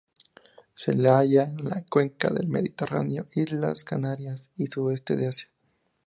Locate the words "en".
1.43-1.69